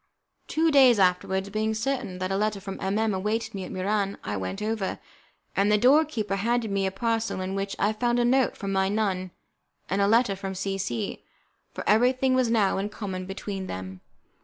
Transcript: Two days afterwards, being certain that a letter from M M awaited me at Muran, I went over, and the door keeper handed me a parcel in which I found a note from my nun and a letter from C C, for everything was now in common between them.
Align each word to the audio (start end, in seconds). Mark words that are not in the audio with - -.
Two 0.47 0.71
days 0.71 0.97
afterwards, 0.97 1.51
being 1.51 1.75
certain 1.75 2.17
that 2.17 2.31
a 2.31 2.35
letter 2.35 2.59
from 2.59 2.79
M 2.81 2.97
M 2.97 3.13
awaited 3.13 3.53
me 3.53 3.65
at 3.65 3.71
Muran, 3.71 4.17
I 4.23 4.35
went 4.35 4.59
over, 4.59 4.97
and 5.55 5.71
the 5.71 5.77
door 5.77 6.05
keeper 6.05 6.37
handed 6.37 6.71
me 6.71 6.87
a 6.87 6.91
parcel 6.91 7.39
in 7.39 7.53
which 7.53 7.75
I 7.77 7.93
found 7.93 8.17
a 8.17 8.25
note 8.25 8.57
from 8.57 8.71
my 8.71 8.89
nun 8.89 9.29
and 9.91 10.01
a 10.01 10.07
letter 10.07 10.35
from 10.35 10.55
C 10.55 10.79
C, 10.79 11.23
for 11.71 11.87
everything 11.87 12.33
was 12.33 12.49
now 12.49 12.79
in 12.79 12.89
common 12.89 13.27
between 13.27 13.67
them. 13.67 14.01